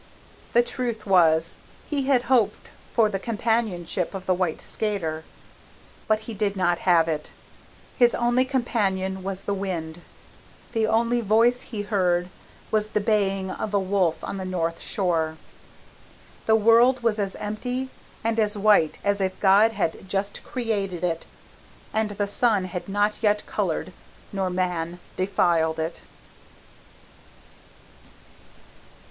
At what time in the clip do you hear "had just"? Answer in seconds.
19.73-20.43